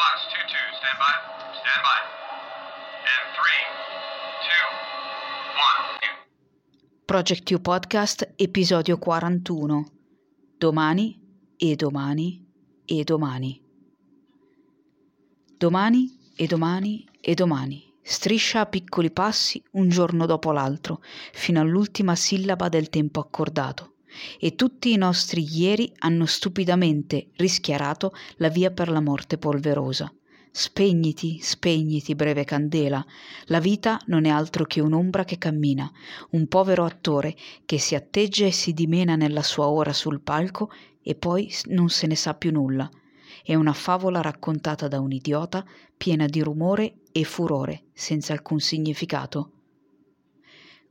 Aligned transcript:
Fox 0.00 0.16
2-2, 0.32 0.56
stand 0.80 0.96
by. 0.96 1.14
Stand 1.60 1.82
by. 1.84 2.00
And 3.12 3.24
3, 3.36 3.52
2, 4.48 4.64
1. 7.04 7.04
Project 7.04 7.50
U 7.50 7.60
Podcast, 7.60 8.32
episodio 8.36 8.96
41. 8.96 9.84
Domani 10.56 11.20
e 11.54 11.76
domani 11.76 12.42
e 12.86 13.04
domani. 13.04 13.62
Domani 15.58 16.32
e 16.34 16.46
domani 16.46 17.06
e 17.20 17.34
domani. 17.34 17.92
Striscia 18.00 18.60
a 18.60 18.66
piccoli 18.66 19.10
passi 19.10 19.62
un 19.72 19.90
giorno 19.90 20.24
dopo 20.24 20.50
l'altro, 20.50 21.02
fino 21.34 21.60
all'ultima 21.60 22.16
sillaba 22.16 22.70
del 22.70 22.88
tempo 22.88 23.20
accordato. 23.20 23.96
E 24.38 24.54
tutti 24.54 24.92
i 24.92 24.96
nostri 24.96 25.46
ieri 25.50 25.92
hanno 25.98 26.26
stupidamente 26.26 27.28
rischiarato 27.36 28.12
la 28.36 28.48
via 28.48 28.70
per 28.70 28.88
la 28.88 29.00
morte 29.00 29.38
polverosa. 29.38 30.12
Spegniti, 30.52 31.38
spegniti, 31.40 32.16
breve 32.16 32.44
candela. 32.44 33.04
La 33.46 33.60
vita 33.60 34.00
non 34.06 34.24
è 34.24 34.30
altro 34.30 34.64
che 34.64 34.80
un'ombra 34.80 35.24
che 35.24 35.38
cammina, 35.38 35.90
un 36.30 36.48
povero 36.48 36.84
attore 36.84 37.36
che 37.64 37.78
si 37.78 37.94
atteggia 37.94 38.46
e 38.46 38.50
si 38.50 38.72
dimena 38.72 39.14
nella 39.14 39.42
sua 39.42 39.68
ora 39.68 39.92
sul 39.92 40.20
palco 40.20 40.70
e 41.02 41.14
poi 41.14 41.52
non 41.66 41.88
se 41.88 42.06
ne 42.08 42.16
sa 42.16 42.34
più 42.34 42.50
nulla. 42.50 42.90
È 43.44 43.54
una 43.54 43.72
favola 43.72 44.20
raccontata 44.20 44.88
da 44.88 44.98
un 45.00 45.12
idiota, 45.12 45.64
piena 45.96 46.26
di 46.26 46.40
rumore 46.40 47.02
e 47.12 47.22
furore, 47.24 47.84
senza 47.92 48.32
alcun 48.32 48.58
significato. 48.58 49.52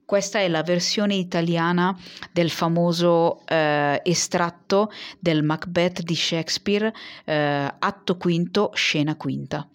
Questa 0.09 0.39
è 0.39 0.47
la 0.47 0.63
versione 0.63 1.13
italiana 1.13 1.95
del 2.31 2.49
famoso 2.49 3.45
eh, 3.45 4.01
estratto 4.03 4.89
del 5.19 5.43
Macbeth 5.43 6.01
di 6.01 6.15
Shakespeare, 6.15 6.91
eh, 7.25 7.71
atto 7.77 8.17
quinto, 8.17 8.71
scena 8.73 9.15
quinta. 9.15 9.69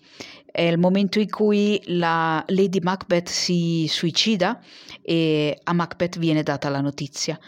È 0.44 0.62
il 0.62 0.76
momento 0.76 1.20
in 1.20 1.30
cui 1.30 1.80
la 1.84 2.42
Lady 2.48 2.80
Macbeth 2.80 3.28
si 3.28 3.86
suicida 3.88 4.60
e 5.02 5.56
a 5.62 5.72
Macbeth 5.72 6.18
viene 6.18 6.42
data 6.42 6.68
la 6.68 6.80
notizia. 6.80 7.38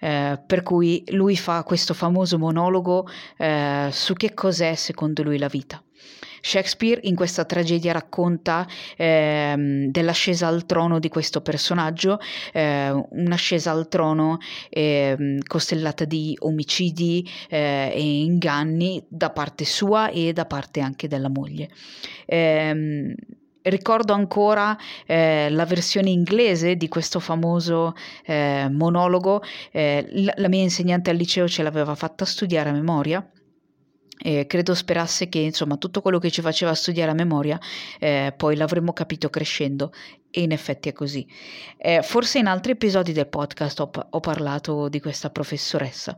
Eh, 0.00 0.36
per 0.44 0.64
cui 0.64 1.04
lui 1.10 1.36
fa 1.36 1.62
questo 1.62 1.94
famoso 1.94 2.38
monologo 2.38 3.06
eh, 3.36 3.88
su 3.92 4.14
che 4.14 4.34
cos'è 4.34 4.74
secondo 4.74 5.22
lui 5.22 5.38
la 5.38 5.46
vita. 5.46 5.80
Shakespeare 6.42 7.00
in 7.04 7.14
questa 7.14 7.44
tragedia 7.44 7.92
racconta 7.92 8.66
eh, 8.96 9.86
dell'ascesa 9.88 10.48
al 10.48 10.66
trono 10.66 10.98
di 10.98 11.08
questo 11.08 11.40
personaggio, 11.40 12.18
eh, 12.52 12.90
un'ascesa 12.90 13.70
al 13.70 13.86
trono 13.88 14.38
eh, 14.68 15.38
costellata 15.46 16.04
di 16.04 16.36
omicidi 16.40 17.26
eh, 17.48 17.92
e 17.94 18.22
inganni 18.24 19.04
da 19.08 19.30
parte 19.30 19.64
sua 19.64 20.10
e 20.10 20.32
da 20.32 20.44
parte 20.44 20.80
anche 20.80 21.06
della 21.06 21.28
moglie. 21.28 21.70
Ehm, 22.26 23.14
ricordo 23.62 24.12
ancora 24.12 24.76
eh, 25.06 25.48
la 25.48 25.64
versione 25.64 26.10
inglese 26.10 26.74
di 26.76 26.88
questo 26.88 27.20
famoso 27.20 27.94
eh, 28.26 28.68
monologo, 28.68 29.42
la, 29.70 30.32
la, 30.36 30.48
mia 30.48 30.62
insegnante 30.62 31.10
al 31.10 31.16
liceo 31.16 31.46
ce 31.46 31.62
l'aveva 31.62 31.94
fatta 31.94 32.24
studiare 32.24 32.70
a 32.70 32.72
memoria 32.72 33.24
e 34.18 34.46
credo 34.46 34.74
sperasse 34.74 35.28
che 35.28 35.38
insomma 35.38 35.76
tutto 35.76 36.00
quello 36.00 36.18
che 36.18 36.30
ci 36.30 36.42
faceva 36.42 36.74
studiare 36.74 37.10
a 37.10 37.14
memoria 37.14 37.58
eh, 37.98 38.32
poi 38.36 38.56
l'avremmo 38.56 38.92
capito 38.92 39.30
crescendo 39.30 39.92
e 40.30 40.40
in 40.40 40.52
effetti 40.52 40.88
è 40.88 40.92
così. 40.92 41.26
Eh, 41.76 42.02
forse 42.02 42.38
in 42.38 42.46
altri 42.46 42.72
episodi 42.72 43.12
del 43.12 43.26
podcast 43.26 43.80
ho, 43.80 43.90
ho 44.10 44.20
parlato 44.20 44.88
di 44.88 44.98
questa 44.98 45.30
professoressa. 45.30 46.16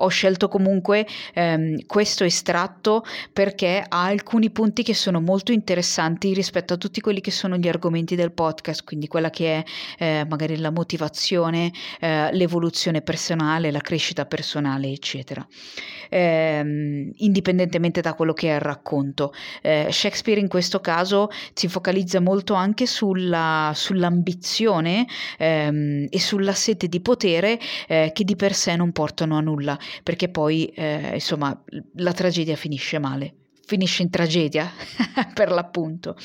Ho 0.00 0.08
scelto 0.08 0.48
comunque 0.48 1.06
ehm, 1.34 1.86
questo 1.86 2.24
estratto 2.24 3.04
perché 3.32 3.84
ha 3.86 4.04
alcuni 4.04 4.50
punti 4.50 4.82
che 4.82 4.94
sono 4.94 5.20
molto 5.20 5.52
interessanti 5.52 6.34
rispetto 6.34 6.74
a 6.74 6.76
tutti 6.76 7.00
quelli 7.00 7.20
che 7.20 7.30
sono 7.30 7.56
gli 7.56 7.68
argomenti 7.68 8.14
del 8.14 8.32
podcast, 8.32 8.84
quindi 8.84 9.08
quella 9.08 9.30
che 9.30 9.64
è 9.64 9.64
eh, 9.98 10.26
magari 10.28 10.56
la 10.58 10.70
motivazione, 10.70 11.72
eh, 12.00 12.32
l'evoluzione 12.32 13.02
personale, 13.02 13.70
la 13.70 13.80
crescita 13.80 14.26
personale, 14.26 14.88
eccetera. 14.88 15.46
Eh, 16.10 17.12
indipendentemente 17.16 18.00
da 18.00 18.14
quello 18.14 18.32
che 18.32 18.50
è 18.50 18.54
il 18.54 18.60
racconto. 18.60 19.32
Eh, 19.62 19.88
Shakespeare 19.90 20.40
in 20.40 20.48
questo 20.48 20.80
caso 20.80 21.28
si 21.52 21.68
focalizza 21.68 22.20
molto 22.20 22.54
anche 22.54 22.86
sulla, 22.86 23.72
sull'ambizione 23.74 25.06
ehm, 25.38 26.06
e 26.08 26.20
sulla 26.20 26.54
sete 26.54 26.88
di 26.88 27.00
potere 27.00 27.58
eh, 27.86 28.10
che 28.14 28.24
di 28.24 28.36
per 28.36 28.54
sé 28.54 28.76
non 28.76 28.92
portano 28.92 29.36
a 29.36 29.40
nulla 29.40 29.78
perché 30.02 30.28
poi 30.28 30.66
eh, 30.66 31.10
insomma 31.14 31.62
la 31.96 32.12
tragedia 32.12 32.56
finisce 32.56 32.98
male 32.98 33.34
finisce 33.68 34.02
in 34.02 34.08
tragedia 34.08 34.72
per 35.34 35.50
l'appunto. 35.50 36.16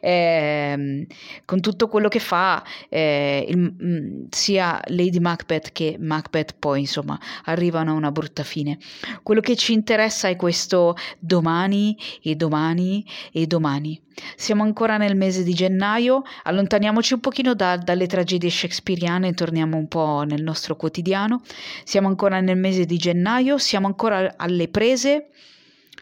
Eh, 0.00 1.06
con 1.44 1.60
tutto 1.60 1.86
quello 1.86 2.08
che 2.08 2.18
fa 2.18 2.64
eh, 2.88 3.44
il, 3.46 3.58
mm, 3.58 4.24
sia 4.30 4.80
Lady 4.86 5.18
Macbeth 5.18 5.70
che 5.72 5.96
Macbeth 6.00 6.56
poi 6.58 6.80
insomma 6.80 7.20
arrivano 7.44 7.90
a 7.90 7.94
una 7.94 8.10
brutta 8.10 8.42
fine. 8.42 8.78
Quello 9.22 9.42
che 9.42 9.54
ci 9.54 9.74
interessa 9.74 10.28
è 10.28 10.36
questo 10.36 10.96
domani 11.18 11.94
e 12.22 12.34
domani 12.36 13.04
e 13.32 13.46
domani. 13.46 14.00
Siamo 14.34 14.62
ancora 14.62 14.96
nel 14.96 15.14
mese 15.14 15.44
di 15.44 15.52
gennaio, 15.52 16.22
allontaniamoci 16.44 17.12
un 17.12 17.20
pochino 17.20 17.54
da, 17.54 17.76
dalle 17.76 18.06
tragedie 18.06 18.50
shakespeariane 18.50 19.28
e 19.28 19.34
torniamo 19.34 19.76
un 19.76 19.88
po' 19.88 20.24
nel 20.26 20.42
nostro 20.42 20.74
quotidiano. 20.74 21.42
Siamo 21.84 22.08
ancora 22.08 22.40
nel 22.40 22.56
mese 22.56 22.86
di 22.86 22.96
gennaio, 22.96 23.58
siamo 23.58 23.86
ancora 23.86 24.34
alle 24.36 24.68
prese 24.68 25.28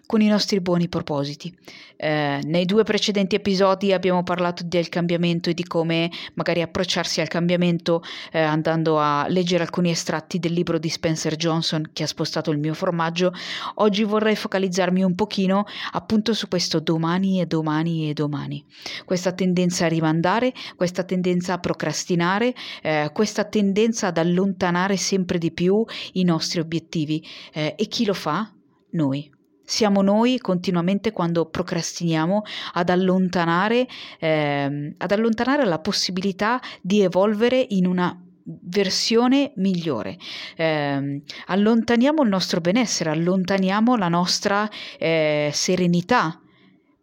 con 0.06 0.20
i 0.20 0.28
nostri 0.28 0.60
buoni 0.60 0.88
propositi. 0.88 1.54
Eh, 1.96 2.40
nei 2.44 2.64
due 2.64 2.84
precedenti 2.84 3.34
episodi 3.34 3.92
abbiamo 3.92 4.22
parlato 4.22 4.62
del 4.64 4.88
cambiamento 4.88 5.50
e 5.50 5.54
di 5.54 5.64
come 5.64 6.10
magari 6.34 6.62
approcciarsi 6.62 7.20
al 7.20 7.28
cambiamento 7.28 8.02
eh, 8.32 8.40
andando 8.40 8.98
a 8.98 9.26
leggere 9.28 9.64
alcuni 9.64 9.90
estratti 9.90 10.38
del 10.38 10.52
libro 10.52 10.78
di 10.78 10.88
Spencer 10.88 11.36
Johnson 11.36 11.90
che 11.92 12.04
ha 12.04 12.06
spostato 12.06 12.50
il 12.50 12.58
mio 12.58 12.74
formaggio. 12.74 13.32
Oggi 13.76 14.04
vorrei 14.04 14.36
focalizzarmi 14.36 15.02
un 15.02 15.14
pochino 15.14 15.64
appunto 15.92 16.34
su 16.34 16.48
questo 16.48 16.80
domani 16.80 17.40
e 17.40 17.46
domani 17.46 18.08
e 18.08 18.12
domani. 18.12 18.64
Questa 19.04 19.32
tendenza 19.32 19.86
a 19.86 19.88
rimandare, 19.88 20.52
questa 20.76 21.02
tendenza 21.02 21.54
a 21.54 21.58
procrastinare, 21.58 22.54
eh, 22.82 23.10
questa 23.12 23.44
tendenza 23.44 24.08
ad 24.08 24.18
allontanare 24.18 24.96
sempre 24.96 25.38
di 25.38 25.50
più 25.50 25.84
i 26.12 26.24
nostri 26.24 26.60
obiettivi. 26.60 27.24
Eh, 27.52 27.74
e 27.76 27.86
chi 27.86 28.04
lo 28.04 28.14
fa? 28.14 28.50
Noi. 28.90 29.35
Siamo 29.69 30.00
noi 30.00 30.38
continuamente 30.38 31.10
quando 31.10 31.47
procrastiniamo 31.47 32.44
ad 32.75 32.88
allontanare, 32.88 33.88
eh, 34.21 34.94
ad 34.97 35.10
allontanare 35.10 35.65
la 35.65 35.81
possibilità 35.81 36.60
di 36.81 37.00
evolvere 37.00 37.66
in 37.71 37.88
una 37.88 38.16
versione 38.44 39.50
migliore. 39.56 40.19
Eh, 40.54 41.21
allontaniamo 41.47 42.22
il 42.22 42.28
nostro 42.28 42.60
benessere, 42.60 43.10
allontaniamo 43.10 43.97
la 43.97 44.09
nostra 44.09 44.71
eh, 44.99 45.50
serenità. 45.53 46.41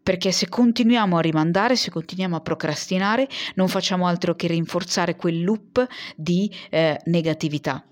Perché 0.01 0.31
se 0.31 0.47
continuiamo 0.47 1.17
a 1.17 1.21
rimandare, 1.21 1.75
se 1.75 1.91
continuiamo 1.91 2.37
a 2.37 2.41
procrastinare, 2.41 3.27
non 3.55 3.67
facciamo 3.67 4.07
altro 4.07 4.35
che 4.35 4.47
rinforzare 4.47 5.17
quel 5.17 5.43
loop 5.43 5.85
di 6.15 6.49
eh, 6.69 6.97
negatività. 7.05 7.83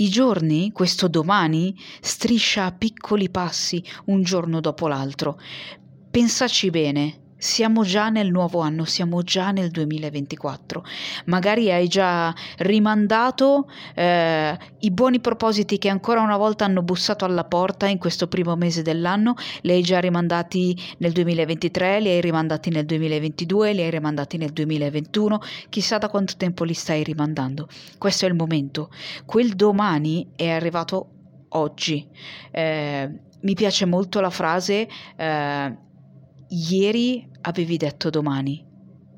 I 0.00 0.08
giorni, 0.10 0.70
questo 0.70 1.08
domani, 1.08 1.76
striscia 2.00 2.66
a 2.66 2.72
piccoli 2.72 3.30
passi 3.30 3.82
un 4.04 4.22
giorno 4.22 4.60
dopo 4.60 4.86
l'altro. 4.86 5.40
Pensaci 6.08 6.70
bene, 6.70 7.27
siamo 7.38 7.84
già 7.84 8.08
nel 8.08 8.30
nuovo 8.30 8.60
anno, 8.60 8.84
siamo 8.84 9.22
già 9.22 9.52
nel 9.52 9.70
2024. 9.70 10.84
Magari 11.26 11.70
hai 11.70 11.86
già 11.86 12.34
rimandato 12.58 13.70
eh, 13.94 14.58
i 14.80 14.90
buoni 14.90 15.20
propositi 15.20 15.78
che 15.78 15.88
ancora 15.88 16.20
una 16.20 16.36
volta 16.36 16.64
hanno 16.64 16.82
bussato 16.82 17.24
alla 17.24 17.44
porta 17.44 17.86
in 17.86 17.98
questo 17.98 18.26
primo 18.26 18.56
mese 18.56 18.82
dell'anno, 18.82 19.34
li 19.62 19.70
hai 19.70 19.82
già 19.82 20.00
rimandati 20.00 20.76
nel 20.98 21.12
2023, 21.12 22.00
li 22.00 22.08
hai 22.08 22.20
rimandati 22.20 22.70
nel 22.70 22.84
2022, 22.84 23.72
li 23.72 23.82
hai 23.82 23.90
rimandati 23.90 24.36
nel 24.36 24.50
2021, 24.52 25.40
chissà 25.68 25.98
da 25.98 26.08
quanto 26.08 26.34
tempo 26.36 26.64
li 26.64 26.74
stai 26.74 27.04
rimandando. 27.04 27.68
Questo 27.98 28.26
è 28.26 28.28
il 28.28 28.34
momento. 28.34 28.90
Quel 29.24 29.54
domani 29.54 30.30
è 30.34 30.48
arrivato 30.48 31.10
oggi. 31.50 32.06
Eh, 32.50 33.10
mi 33.40 33.54
piace 33.54 33.86
molto 33.86 34.20
la 34.20 34.30
frase. 34.30 34.88
Eh, 35.16 35.86
Ieri 36.50 37.28
avevi 37.42 37.76
detto 37.76 38.08
domani. 38.10 38.67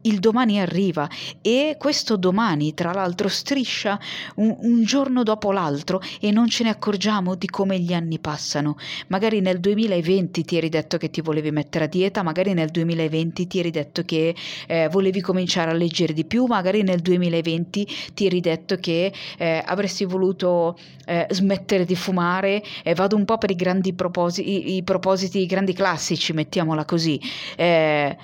Il 0.03 0.19
domani 0.19 0.61
arriva 0.61 1.09
e 1.43 1.77
questo 1.79 2.17
domani 2.17 2.75
tra 2.75 2.93
l'altro 2.93 3.29
striscia 3.29 3.99
un, 4.37 4.57
un, 4.61 4.85
giorno 4.85 5.23
dopo 5.23 5.53
l'altro 5.53 6.01
e 6.21 6.31
non 6.31 6.49
ce 6.49 6.65
ne 6.65 6.71
accorgiamo 6.71 7.35
di 7.35 7.47
come 7.47 7.79
gli 7.79 7.93
anni 7.93 8.19
passano. 8.19 8.77
Magari 9.09 9.41
nel 9.41 9.61
2020 9.61 10.45
ti 10.45 10.57
eri 10.57 10.69
detto 10.69 10.97
che 10.97 11.11
ti 11.11 11.21
volevi 11.21 11.51
mettere 11.51 11.85
a 11.85 11.89
dieta, 11.89 12.23
magari 12.23 12.55
nel 12.55 12.71
2020 12.71 13.47
ti 13.47 13.59
eri 13.59 13.71
detto 13.71 14.05
che 14.05 14.35
eh, 14.67 14.89
volevi 14.91 15.21
cominciare 15.21 15.71
a 15.71 15.75
leggere 15.75 16.13
di 16.13 16.25
più, 16.25 16.47
magari 16.47 16.83
nel 16.83 17.01
2020 17.01 17.89
ti 18.15 18.27
eri 18.27 18.41
detto 18.41 18.77
che 18.77 19.13
eh, 19.39 19.63
avresti 19.65 20.05
voluto 20.05 20.79
eh, 21.07 21.27
smettere 21.31 21.85
di 21.85 21.97
fumare 21.97 22.63
e 22.83 22.95
vado 22.95 23.17
un 23.17 23.25
po' 23.25 23.39
per 23.39 23.51
i 23.51 23.57
grandi 23.57 23.93
propositi, 23.93 24.51
i, 24.51 24.77
i 24.77 24.83
propositi, 24.83 25.41
i 25.41 25.47
grandi 25.47 25.73
classici, 25.73 26.33
mettiamola 26.33 26.85
così. 26.85 27.21
Eh, 27.57 28.17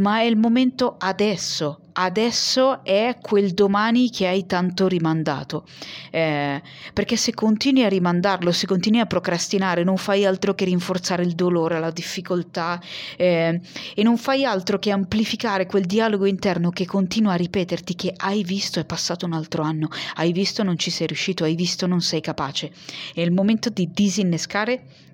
ma 0.00 0.20
è 0.20 0.24
il 0.24 0.36
momento 0.36 0.96
adesso, 0.98 1.80
adesso 1.92 2.82
è 2.84 3.18
quel 3.20 3.52
domani 3.52 4.10
che 4.10 4.26
hai 4.26 4.46
tanto 4.46 4.88
rimandato, 4.88 5.66
eh, 6.10 6.62
perché 6.94 7.16
se 7.16 7.34
continui 7.34 7.84
a 7.84 7.88
rimandarlo, 7.88 8.50
se 8.50 8.66
continui 8.66 9.00
a 9.00 9.06
procrastinare, 9.06 9.84
non 9.84 9.98
fai 9.98 10.24
altro 10.24 10.54
che 10.54 10.64
rinforzare 10.64 11.22
il 11.22 11.34
dolore, 11.34 11.78
la 11.78 11.90
difficoltà 11.90 12.80
eh, 13.16 13.60
e 13.94 14.02
non 14.02 14.16
fai 14.16 14.44
altro 14.44 14.78
che 14.78 14.90
amplificare 14.90 15.66
quel 15.66 15.84
dialogo 15.84 16.24
interno 16.24 16.70
che 16.70 16.86
continua 16.86 17.34
a 17.34 17.36
ripeterti 17.36 17.94
che 17.94 18.14
hai 18.16 18.42
visto 18.42 18.80
è 18.80 18.84
passato 18.84 19.26
un 19.26 19.34
altro 19.34 19.62
anno, 19.62 19.88
hai 20.14 20.32
visto 20.32 20.62
non 20.62 20.78
ci 20.78 20.90
sei 20.90 21.06
riuscito, 21.08 21.44
hai 21.44 21.54
visto 21.54 21.86
non 21.86 22.00
sei 22.00 22.20
capace. 22.22 22.72
È 23.12 23.20
il 23.20 23.32
momento 23.32 23.68
di 23.68 23.90
disinnescare 23.92 25.08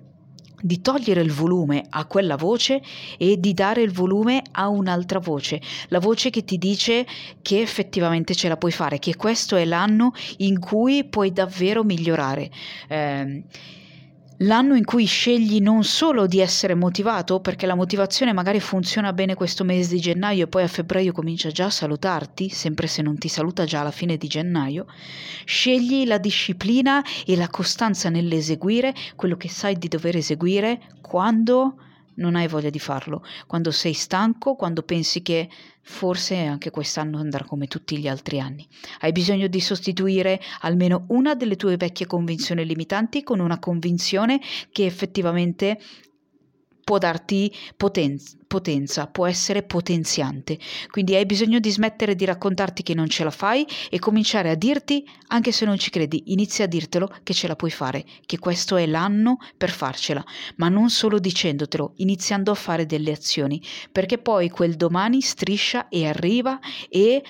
di 0.61 0.81
togliere 0.81 1.21
il 1.21 1.31
volume 1.31 1.85
a 1.89 2.05
quella 2.05 2.35
voce 2.35 2.81
e 3.17 3.39
di 3.39 3.53
dare 3.53 3.81
il 3.81 3.91
volume 3.91 4.41
a 4.51 4.67
un'altra 4.67 5.19
voce, 5.19 5.61
la 5.89 5.99
voce 5.99 6.29
che 6.29 6.43
ti 6.43 6.57
dice 6.57 7.05
che 7.41 7.61
effettivamente 7.61 8.33
ce 8.33 8.47
la 8.47 8.57
puoi 8.57 8.71
fare, 8.71 8.99
che 8.99 9.15
questo 9.15 9.55
è 9.55 9.65
l'anno 9.65 10.13
in 10.37 10.59
cui 10.59 11.03
puoi 11.05 11.31
davvero 11.31 11.83
migliorare. 11.83 12.49
Eh, 12.87 13.43
l'anno 14.41 14.75
in 14.75 14.85
cui 14.85 15.05
scegli 15.05 15.59
non 15.59 15.83
solo 15.83 16.27
di 16.27 16.39
essere 16.39 16.75
motivato, 16.75 17.39
perché 17.39 17.65
la 17.65 17.75
motivazione 17.75 18.33
magari 18.33 18.59
funziona 18.59 19.13
bene 19.13 19.33
questo 19.33 19.63
mese 19.63 19.95
di 19.95 19.99
gennaio 19.99 20.43
e 20.43 20.47
poi 20.47 20.63
a 20.63 20.67
febbraio 20.67 21.11
comincia 21.11 21.49
già 21.49 21.65
a 21.65 21.71
salutarti, 21.71 22.49
sempre 22.49 22.87
se 22.87 23.01
non 23.01 23.17
ti 23.17 23.27
saluta 23.27 23.65
già 23.65 23.81
alla 23.81 23.91
fine 23.91 24.17
di 24.17 24.27
gennaio, 24.27 24.85
scegli 25.45 26.05
la 26.05 26.17
disciplina 26.17 27.03
e 27.25 27.35
la 27.35 27.47
costanza 27.47 28.09
nell'eseguire 28.09 28.93
quello 29.15 29.37
che 29.37 29.49
sai 29.49 29.77
di 29.77 29.87
dover 29.87 30.17
eseguire 30.17 30.81
quando 31.01 31.77
non 32.17 32.35
hai 32.35 32.47
voglia 32.47 32.69
di 32.69 32.79
farlo, 32.79 33.23
quando 33.47 33.71
sei 33.71 33.93
stanco, 33.93 34.55
quando 34.55 34.83
pensi 34.83 35.21
che 35.21 35.49
forse 35.81 36.37
anche 36.37 36.69
quest'anno 36.69 37.17
andrà 37.17 37.45
come 37.45 37.67
tutti 37.67 37.97
gli 37.97 38.07
altri 38.07 38.39
anni. 38.39 38.67
Hai 38.99 39.11
bisogno 39.11 39.47
di 39.47 39.59
sostituire 39.59 40.39
almeno 40.61 41.05
una 41.09 41.33
delle 41.35 41.55
tue 41.55 41.77
vecchie 41.77 42.05
convinzioni 42.05 42.65
limitanti 42.65 43.23
con 43.23 43.39
una 43.39 43.59
convinzione 43.59 44.39
che 44.71 44.85
effettivamente 44.85 45.79
può 46.87 46.99
darti 46.99 47.53
potenza, 47.75 48.37
potenza, 48.47 49.07
può 49.07 49.27
essere 49.27 49.61
potenziante. 49.61 50.57
Quindi 50.89 51.15
hai 51.15 51.25
bisogno 51.25 51.59
di 51.59 51.69
smettere 51.69 52.15
di 52.15 52.23
raccontarti 52.23 52.81
che 52.81 52.93
non 52.93 53.09
ce 53.09 53.25
la 53.25 53.29
fai 53.29 53.67
e 53.89 53.99
cominciare 53.99 54.49
a 54.49 54.55
dirti, 54.55 55.05
anche 55.27 55.51
se 55.51 55.65
non 55.65 55.77
ci 55.77 55.89
credi, 55.89 56.23
inizia 56.27 56.63
a 56.63 56.67
dirtelo 56.69 57.13
che 57.23 57.33
ce 57.33 57.49
la 57.49 57.57
puoi 57.57 57.71
fare, 57.71 58.05
che 58.25 58.39
questo 58.39 58.77
è 58.77 58.85
l'anno 58.85 59.35
per 59.57 59.69
farcela, 59.69 60.23
ma 60.55 60.69
non 60.69 60.89
solo 60.89 61.19
dicendotelo, 61.19 61.91
iniziando 61.97 62.51
a 62.51 62.55
fare 62.55 62.85
delle 62.85 63.11
azioni, 63.11 63.61
perché 63.91 64.17
poi 64.17 64.49
quel 64.49 64.77
domani 64.77 65.19
striscia 65.19 65.89
e 65.89 66.07
arriva 66.07 66.57
e... 66.87 67.21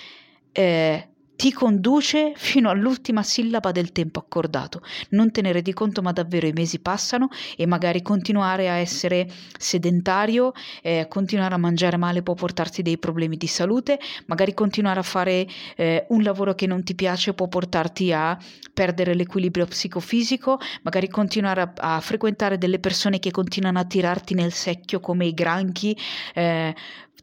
Eh, 0.51 1.07
ti 1.37 1.53
conduce 1.53 2.33
fino 2.35 2.69
all'ultima 2.69 3.21
sillaba 3.23 3.71
del 3.71 3.91
tempo 3.91 4.19
accordato. 4.19 4.81
Non 5.09 5.31
te 5.31 5.41
ne 5.41 5.51
rendi 5.51 5.71
conto, 5.71 6.01
ma 6.01 6.11
davvero 6.11 6.47
i 6.47 6.51
mesi 6.51 6.79
passano 6.79 7.29
e 7.55 7.65
magari 7.67 8.01
continuare 8.01 8.69
a 8.69 8.73
essere 8.73 9.29
sedentario, 9.57 10.51
eh, 10.81 11.05
continuare 11.07 11.53
a 11.53 11.57
mangiare 11.57 11.95
male 11.95 12.23
può 12.23 12.33
portarti 12.33 12.81
dei 12.81 12.97
problemi 12.97 13.37
di 13.37 13.45
salute, 13.45 13.99
magari 14.25 14.55
continuare 14.55 14.99
a 14.99 15.03
fare 15.03 15.47
eh, 15.75 16.05
un 16.09 16.23
lavoro 16.23 16.55
che 16.55 16.65
non 16.65 16.83
ti 16.83 16.95
piace 16.95 17.33
può 17.33 17.47
portarti 17.47 18.11
a 18.11 18.37
perdere 18.73 19.13
l'equilibrio 19.13 19.67
psicofisico, 19.67 20.59
magari 20.81 21.07
continuare 21.07 21.61
a, 21.61 21.73
a 21.95 21.99
frequentare 21.99 22.57
delle 22.57 22.79
persone 22.79 23.19
che 23.19 23.29
continuano 23.29 23.77
a 23.77 23.85
tirarti 23.85 24.33
nel 24.33 24.51
secchio 24.51 24.99
come 24.99 25.27
i 25.27 25.35
granchi. 25.35 25.95
Eh, 26.33 26.73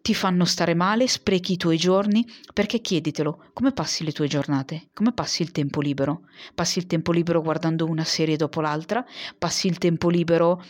ti 0.05 0.13
fanno 0.13 0.45
stare 0.45 0.75
male, 0.75 1.09
sprechi 1.09 1.55
i 1.55 1.57
tuoi 1.57 1.79
giorni, 1.79 2.31
perché 2.53 2.83
chieditelo, 2.83 3.47
come 3.55 3.73
passi 3.73 4.05
le 4.05 4.13
tue 4.13 4.27
giornate? 4.27 4.89
Come 4.93 5.13
passi 5.13 5.41
il 5.41 5.51
tempo 5.51 5.81
libero? 5.81 6.27
Passi 6.55 6.79
il 6.79 6.87
tempo 6.87 7.11
libero 7.11 7.41
guardando 7.41 7.87
una 7.87 8.05
serie 8.05 8.37
dopo 8.37 8.61
l'altra? 8.61 9.03
Passi 9.39 9.67
il 9.67 9.79
tempo 9.79 10.11
libero 10.11 10.63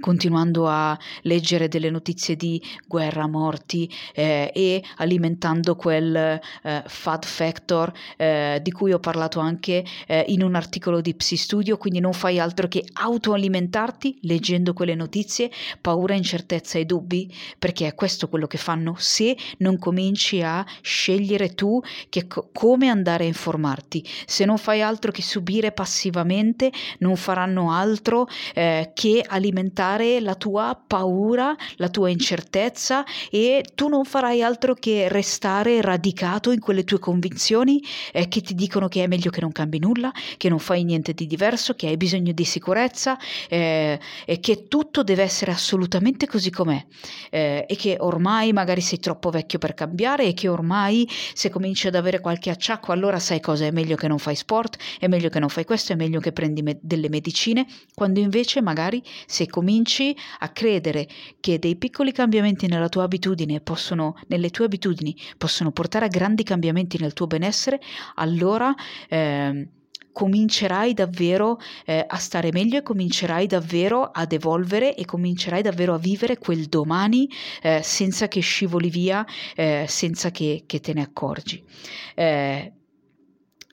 continuando 0.00 0.68
a 0.68 0.98
leggere 1.22 1.68
delle 1.68 1.90
notizie 1.90 2.36
di 2.36 2.62
guerra, 2.86 3.26
morti 3.26 3.90
eh, 4.14 4.50
e 4.54 4.82
alimentando 4.96 5.76
quel 5.76 6.14
eh, 6.16 6.82
fat 6.86 7.24
factor 7.24 7.92
eh, 8.16 8.60
di 8.62 8.70
cui 8.70 8.92
ho 8.92 8.98
parlato 8.98 9.40
anche 9.40 9.84
eh, 10.06 10.24
in 10.28 10.42
un 10.42 10.54
articolo 10.54 11.00
di 11.00 11.14
Psi 11.14 11.36
Studio, 11.36 11.76
quindi 11.76 12.00
non 12.00 12.12
fai 12.12 12.38
altro 12.38 12.68
che 12.68 12.84
autoalimentarti 12.92 14.18
leggendo 14.22 14.72
quelle 14.72 14.94
notizie, 14.94 15.50
paura, 15.80 16.14
incertezza 16.14 16.78
e 16.78 16.84
dubbi, 16.84 17.32
perché 17.58 17.86
è 17.86 17.94
questo 17.94 18.28
quello 18.28 18.46
che 18.46 18.58
fanno 18.58 18.94
se 18.98 19.36
non 19.58 19.78
cominci 19.78 20.42
a 20.42 20.64
scegliere 20.80 21.54
tu 21.54 21.80
che, 22.08 22.26
come 22.26 22.88
andare 22.88 23.24
a 23.24 23.26
informarti. 23.28 24.04
Se 24.26 24.44
non 24.44 24.58
fai 24.58 24.82
altro 24.82 25.10
che 25.10 25.22
subire 25.22 25.72
passivamente, 25.72 26.70
non 26.98 27.16
faranno 27.16 27.72
altro 27.72 28.26
eh, 28.54 28.92
che 28.94 29.24
alimentare 29.26 29.87
aumentare 29.88 30.20
la 30.20 30.34
tua 30.34 30.80
paura, 30.86 31.56
la 31.76 31.88
tua 31.88 32.10
incertezza 32.10 33.04
e 33.30 33.64
tu 33.74 33.88
non 33.88 34.04
farai 34.04 34.42
altro 34.42 34.74
che 34.74 35.08
restare 35.08 35.80
radicato 35.80 36.52
in 36.52 36.60
quelle 36.60 36.84
tue 36.84 36.98
convinzioni 36.98 37.82
eh, 38.12 38.28
che 38.28 38.40
ti 38.40 38.54
dicono 38.54 38.88
che 38.88 39.02
è 39.02 39.06
meglio 39.06 39.30
che 39.30 39.40
non 39.40 39.52
cambi 39.52 39.78
nulla, 39.78 40.12
che 40.36 40.48
non 40.48 40.58
fai 40.58 40.84
niente 40.84 41.14
di 41.14 41.26
diverso, 41.26 41.74
che 41.74 41.88
hai 41.88 41.96
bisogno 41.96 42.32
di 42.32 42.44
sicurezza 42.44 43.18
eh, 43.48 43.98
e 44.24 44.40
che 44.40 44.68
tutto 44.68 45.02
deve 45.02 45.22
essere 45.22 45.52
assolutamente 45.52 46.26
così 46.26 46.50
com'è 46.50 46.84
eh, 47.30 47.64
e 47.68 47.76
che 47.76 47.96
ormai 47.98 48.52
magari 48.52 48.80
sei 48.80 48.98
troppo 48.98 49.30
vecchio 49.30 49.58
per 49.58 49.74
cambiare 49.74 50.24
e 50.24 50.34
che 50.34 50.48
ormai 50.48 51.08
se 51.34 51.50
cominci 51.50 51.86
ad 51.86 51.94
avere 51.94 52.20
qualche 52.20 52.50
acciacco 52.50 52.92
allora 52.92 53.18
sai 53.18 53.40
cosa 53.40 53.64
è 53.64 53.70
meglio 53.70 53.96
che 53.96 54.08
non 54.08 54.18
fai 54.18 54.36
sport, 54.36 54.76
è 54.98 55.06
meglio 55.06 55.28
che 55.28 55.38
non 55.38 55.48
fai 55.48 55.64
questo, 55.64 55.92
è 55.92 55.96
meglio 55.96 56.20
che 56.20 56.32
prendi 56.32 56.62
me- 56.62 56.78
delle 56.80 57.08
medicine, 57.08 57.66
quando 57.94 58.20
invece 58.20 58.60
magari 58.60 59.02
se 59.26 59.46
cominci 59.46 59.67
cominci 59.68 60.16
a 60.38 60.48
credere 60.48 61.06
che 61.40 61.58
dei 61.58 61.76
piccoli 61.76 62.10
cambiamenti 62.10 62.66
nella 62.68 62.88
tua 62.88 63.02
abitudine 63.02 63.60
possono, 63.60 64.16
nelle 64.28 64.48
tue 64.48 64.64
abitudini 64.64 65.14
possono 65.36 65.72
portare 65.72 66.06
a 66.06 66.08
grandi 66.08 66.42
cambiamenti 66.42 66.96
nel 66.98 67.12
tuo 67.12 67.26
benessere, 67.26 67.78
allora 68.14 68.74
eh, 69.10 69.68
comincerai 70.10 70.94
davvero 70.94 71.58
eh, 71.84 72.02
a 72.08 72.16
stare 72.16 72.50
meglio 72.50 72.78
e 72.78 72.82
comincerai 72.82 73.46
davvero 73.46 74.04
ad 74.10 74.32
evolvere 74.32 74.96
e 74.96 75.04
comincerai 75.04 75.60
davvero 75.60 75.92
a 75.92 75.98
vivere 75.98 76.38
quel 76.38 76.64
domani 76.64 77.28
eh, 77.60 77.82
senza 77.82 78.26
che 78.26 78.40
scivoli 78.40 78.88
via, 78.88 79.26
eh, 79.54 79.84
senza 79.86 80.30
che, 80.30 80.62
che, 80.64 80.80
te 80.80 80.94
ne 80.94 81.02
accorgi. 81.02 81.62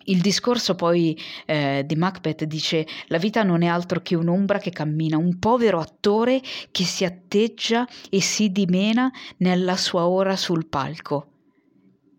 Il 0.08 0.22
discorso 0.22 0.76
poi 0.76 1.18
eh, 1.46 1.84
di 1.86 1.96
Macbeth 1.96 2.44
dice 2.44 2.86
la 3.08 3.18
vita 3.18 3.42
non 3.42 3.64
è 3.64 3.68
altro 3.68 4.02
che 4.02 4.16
un'ombra 4.16 4.60
che 4.60 4.70
cammina, 4.70 5.18
un 5.18 5.40
povero 5.40 5.80
attore 5.80 6.42
che 6.72 6.84
si 6.84 7.06
atteggia 7.06 7.88
e 8.10 8.22
si 8.22 8.52
dimena 8.52 9.12
nella 9.38 9.78
sua 9.78 10.08
ora 10.08 10.36
sul 10.36 10.68
palco. 10.68 11.30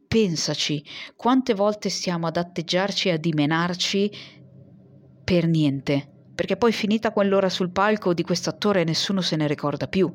Pensaci, 0.08 0.84
quante 1.14 1.54
volte 1.54 1.88
stiamo 1.88 2.26
ad 2.26 2.36
atteggiarci 2.36 3.08
e 3.08 3.12
a 3.12 3.16
dimenarci 3.18 4.10
per 5.22 5.46
niente, 5.46 6.08
perché 6.34 6.56
poi 6.56 6.72
finita 6.72 7.12
quell'ora 7.12 7.48
sul 7.48 7.70
palco 7.70 8.14
di 8.14 8.22
questo 8.22 8.50
attore 8.50 8.84
nessuno 8.84 9.20
se 9.20 9.36
ne 9.36 9.46
ricorda 9.46 9.86
più. 9.86 10.10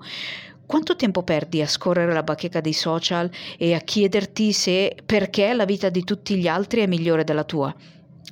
Quanto 0.72 0.96
tempo 0.96 1.22
perdi 1.22 1.62
a 1.62 1.68
scorrere 1.68 2.13
la 2.13 2.24
bacheca 2.24 2.62
dei 2.62 2.72
social 2.72 3.30
e 3.58 3.74
a 3.74 3.80
chiederti 3.80 4.54
se 4.54 4.96
perché 5.06 5.51
la 5.51 5.66
vita 5.66 5.90
di 5.90 6.06
tutti 6.06 6.38
gli 6.38 6.48
altri 6.48 6.80
è 6.80 6.88
migliore 6.88 7.25
della 7.25 7.44
tua? 7.44 7.75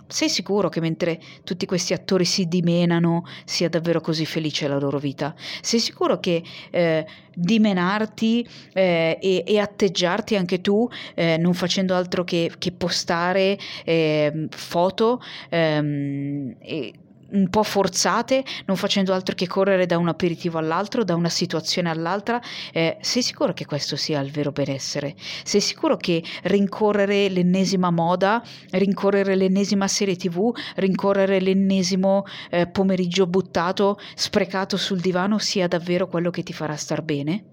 Sei 0.08 0.30
sicuro 0.30 0.70
che 0.70 0.80
mentre 0.80 1.20
tutti 1.44 1.66
questi 1.66 1.92
attori 1.92 2.24
si 2.24 2.48
dimenano 2.48 3.26
sia 3.44 3.68
davvero 3.68 4.00
così 4.00 4.26
felice 4.26 4.70
la 4.70 4.80
loro 4.80 5.00
vita? 5.00 5.36
Sei 5.60 5.82
sicuro 5.82 6.22
che 6.22 6.42
eh, 6.70 7.06
dimenarti 7.36 8.48
eh, 8.72 9.18
e, 9.22 9.44
e, 9.46 9.60
atteggiarti 9.60 10.38
anche 10.38 10.62
tu 10.62 10.88
eh, 11.16 11.36
non 11.36 11.54
facendo 11.54 11.94
altro 11.94 12.24
che, 12.24 12.54
che 12.58 12.72
postare 12.72 13.60
ehm, 13.84 14.48
foto 14.48 15.22
ehm, 15.50 16.56
e 16.62 16.94
un 17.32 17.50
po' 17.50 17.64
forzate, 17.64 18.44
non 18.66 18.78
facendo 18.78 19.14
altro 19.14 19.36
che 19.36 19.48
correre 19.48 19.86
da 19.86 19.98
un 19.98 20.08
aperitivo 20.08 20.58
all'altro, 20.58 21.04
da 21.04 21.16
una 21.16 21.30
situazione 21.30 21.90
all'altra, 21.90 22.42
eh, 22.72 22.98
sei 23.02 23.22
sicuro 23.22 23.54
che 23.54 23.66
questo 23.66 23.96
sia 23.96 24.20
il 24.20 24.32
vero 24.32 24.52
benessere? 24.52 25.16
Sei 25.44 25.62
sicuro 25.62 25.98
che 25.98 26.24
rincorrere 26.44 27.30
l'ennesima 27.30 27.92
moda, 27.92 28.44
rincorrere 28.72 29.36
l'ennesima 29.36 29.88
serie 29.88 30.16
tv, 30.16 30.56
rincorrere 30.76 31.40
l'ennesimo 31.40 32.24
eh, 32.50 32.68
pomeriggio 32.68 33.28
buttato, 33.28 34.00
sprecato 34.16 34.78
sul 34.78 35.00
divano 35.00 35.38
sia 35.38 35.68
davvero 35.68 36.08
quello 36.08 36.30
che 36.30 36.44
ti 36.44 36.54
farà 36.54 36.76
star 36.76 37.02
bene? 37.02 37.46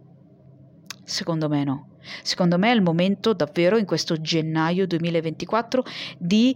Secondo 1.04 1.48
me 1.48 1.64
no. 1.64 1.88
Secondo 2.22 2.58
me 2.58 2.70
è 2.70 2.74
il 2.74 2.82
momento 2.82 3.32
davvero 3.32 3.78
in 3.78 3.84
questo 3.84 4.20
gennaio 4.20 4.86
2024 4.86 5.84
di 6.18 6.54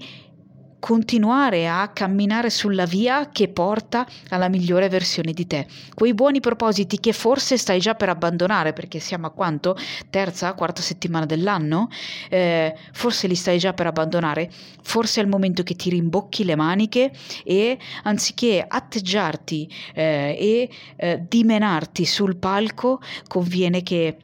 continuare 0.80 1.68
a 1.68 1.88
camminare 1.88 2.50
sulla 2.50 2.86
via 2.86 3.28
che 3.30 3.48
porta 3.48 4.06
alla 4.30 4.48
migliore 4.48 4.88
versione 4.88 5.32
di 5.32 5.46
te. 5.46 5.66
Quei 5.94 6.14
buoni 6.14 6.40
propositi 6.40 6.98
che 6.98 7.12
forse 7.12 7.56
stai 7.56 7.78
già 7.78 7.94
per 7.94 8.08
abbandonare, 8.08 8.72
perché 8.72 8.98
siamo 8.98 9.26
a 9.26 9.30
quanto? 9.30 9.76
Terza, 10.08 10.54
quarta 10.54 10.82
settimana 10.82 11.26
dell'anno? 11.26 11.88
Eh, 12.28 12.74
forse 12.92 13.28
li 13.28 13.36
stai 13.36 13.58
già 13.58 13.72
per 13.74 13.86
abbandonare. 13.86 14.50
Forse 14.82 15.20
è 15.20 15.22
il 15.22 15.28
momento 15.28 15.62
che 15.62 15.76
ti 15.76 15.90
rimbocchi 15.90 16.44
le 16.44 16.56
maniche 16.56 17.12
e 17.44 17.78
anziché 18.02 18.64
atteggiarti 18.66 19.70
eh, 19.94 20.36
e 20.38 20.70
eh, 20.96 21.24
dimenarti 21.28 22.04
sul 22.06 22.36
palco, 22.36 23.00
conviene 23.28 23.82
che 23.82 24.16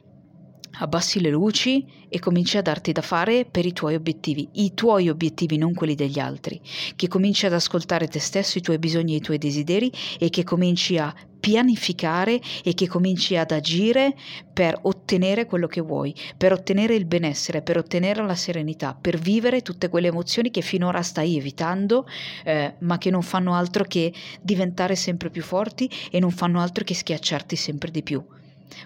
abbassi 0.79 1.19
le 1.19 1.29
luci 1.29 1.85
e 2.09 2.19
cominci 2.19 2.57
a 2.57 2.61
darti 2.61 2.91
da 2.91 3.01
fare 3.01 3.45
per 3.45 3.65
i 3.65 3.73
tuoi 3.73 3.95
obiettivi, 3.95 4.49
i 4.53 4.73
tuoi 4.73 5.09
obiettivi, 5.09 5.57
non 5.57 5.73
quelli 5.73 5.95
degli 5.95 6.19
altri, 6.19 6.61
che 6.95 7.07
cominci 7.07 7.45
ad 7.45 7.53
ascoltare 7.53 8.07
te 8.07 8.19
stesso, 8.19 8.57
i 8.57 8.61
tuoi 8.61 8.77
bisogni 8.77 9.13
e 9.13 9.17
i 9.17 9.21
tuoi 9.21 9.37
desideri 9.37 9.91
e 10.19 10.29
che 10.29 10.43
cominci 10.43 10.97
a 10.97 11.13
pianificare 11.39 12.41
e 12.63 12.73
che 12.73 12.87
cominci 12.87 13.37
ad 13.37 13.51
agire 13.51 14.15
per 14.51 14.77
ottenere 14.81 15.45
quello 15.45 15.67
che 15.67 15.81
vuoi, 15.81 16.13
per 16.35 16.51
ottenere 16.51 16.95
il 16.95 17.05
benessere, 17.05 17.61
per 17.61 17.77
ottenere 17.77 18.25
la 18.25 18.35
serenità, 18.35 18.97
per 18.99 19.17
vivere 19.17 19.61
tutte 19.61 19.87
quelle 19.87 20.07
emozioni 20.07 20.49
che 20.49 20.61
finora 20.61 21.01
stai 21.01 21.37
evitando, 21.37 22.07
eh, 22.43 22.75
ma 22.79 22.97
che 22.97 23.11
non 23.11 23.21
fanno 23.21 23.53
altro 23.53 23.83
che 23.83 24.11
diventare 24.41 24.95
sempre 24.95 25.29
più 25.29 25.43
forti 25.43 25.89
e 26.11 26.19
non 26.19 26.31
fanno 26.31 26.59
altro 26.59 26.83
che 26.83 26.95
schiacciarti 26.95 27.55
sempre 27.55 27.91
di 27.91 28.03
più. 28.03 28.23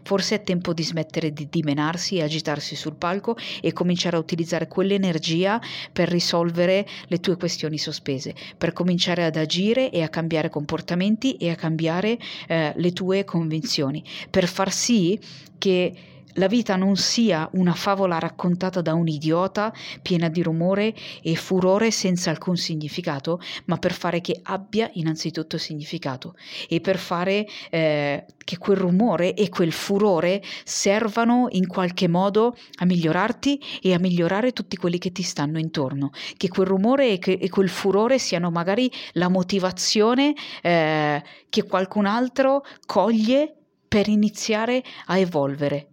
Forse 0.04 0.36
è 0.36 0.44
tempo 0.44 0.74
di 0.74 0.84
smettere 0.84 1.34
di 1.34 1.48
dimenarsi 1.50 2.18
e 2.18 2.24
agitarsi 2.24 2.76
sul 2.76 2.96
palco 2.96 3.36
e 3.62 3.74
cominciare 3.74 4.16
a 4.16 4.20
utilizzare 4.20 4.68
quell'energia 4.68 5.62
per 5.92 6.10
risolvere 6.10 6.88
le 7.08 7.20
tue 7.20 7.38
questioni 7.38 7.78
sospese, 7.78 8.36
per 8.58 8.74
cominciare 8.74 9.26
ad 9.26 9.36
agire 9.36 9.92
e 9.92 10.02
a 10.02 10.10
cambiare 10.10 10.50
comportamenti 10.50 11.36
e 11.38 11.50
a 11.50 11.56
cambiare 11.56 12.18
eh, 12.48 12.74
le 12.76 12.94
tue 12.94 13.24
convinzioni, 13.24 14.04
per 14.30 14.48
far 14.48 14.72
sì 14.72 15.20
che 15.58 15.94
la 16.36 16.48
vita 16.48 16.76
non 16.76 16.96
sia 16.96 17.50
una 17.54 17.74
favola 17.74 18.20
raccontata 18.20 18.82
da 18.82 18.94
un 18.94 19.08
idiota 19.08 19.74
piena 20.02 20.30
di 20.30 20.42
rumore 20.42 20.94
e 21.22 21.36
furore 21.36 21.92
senza 21.92 22.30
alcun 22.30 22.56
significato, 22.56 23.40
ma 23.66 23.78
per 23.78 23.94
fare 23.94 24.22
che 24.22 24.40
abbia 24.44 24.90
innanzitutto 24.94 25.58
significato 25.58 26.36
e 26.70 26.80
per 26.80 26.98
fare 26.98 27.46
eh, 27.70 28.26
che 28.44 28.58
quel 28.58 28.78
rumore 28.78 29.34
e 29.34 29.50
quel 29.50 29.72
furore 29.72 30.42
servano 30.64 31.48
in 31.52 31.68
qualche 31.68 32.08
modo 32.08 32.56
a 32.80 32.86
migliorarti 32.86 33.62
e 33.82 33.94
a 33.94 34.00
migliorare 34.00 34.52
tutti 34.54 34.78
quelli 34.78 34.98
che 34.98 35.12
ti 35.12 35.24
stanno 35.24 35.60
intorno, 35.60 36.12
che 36.38 36.48
quel 36.48 36.68
rumore 36.68 37.10
e, 37.10 37.20
che, 37.20 37.34
e 37.34 37.50
quel 37.50 37.70
furore 37.70 38.20
siano 38.20 38.52
magari 38.52 38.92
la 39.14 39.30
motivazione 39.30 40.34
eh, 40.62 41.24
che 41.50 41.64
qualcun 41.64 42.06
altro 42.06 42.64
coglie 42.86 43.56
per 43.88 44.08
iniziare 44.08 44.84
a 45.08 45.18
evolvere 45.18 45.88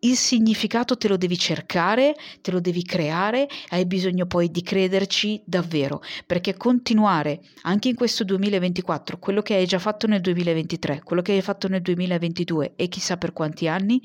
il 0.00 0.16
significato 0.16 0.96
te 0.96 1.08
lo 1.08 1.16
devi 1.16 1.36
cercare, 1.36 2.14
te 2.40 2.50
lo 2.50 2.60
devi 2.60 2.82
creare, 2.82 3.48
hai 3.68 3.84
bisogno 3.86 4.26
poi 4.26 4.50
di 4.50 4.62
crederci 4.62 5.42
davvero, 5.44 6.00
perché 6.26 6.56
continuare 6.56 7.40
anche 7.62 7.88
in 7.88 7.94
questo 7.94 8.24
2024, 8.24 9.18
quello 9.18 9.42
che 9.42 9.54
hai 9.54 9.66
già 9.66 9.78
fatto 9.78 10.06
nel 10.06 10.20
2023, 10.20 11.02
quello 11.04 11.22
che 11.22 11.32
hai 11.32 11.42
fatto 11.42 11.68
nel 11.68 11.82
2022 11.82 12.72
e 12.76 12.88
chissà 12.88 13.16
per 13.16 13.32
quanti 13.32 13.68
anni, 13.68 14.00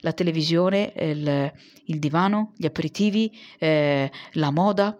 la 0.00 0.12
televisione, 0.12 0.92
il, 0.96 1.52
il 1.84 1.98
divano, 1.98 2.52
gli 2.56 2.66
aperitivi, 2.66 3.30
eh, 3.58 4.10
la 4.32 4.50
moda, 4.50 4.96